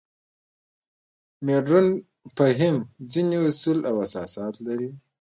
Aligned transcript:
مډرن 1.45 1.87
فهم 2.37 2.75
ځینې 3.11 3.37
اصول 3.47 3.79
او 3.89 3.95
اساسات 4.05 4.53
لري. 4.67 4.89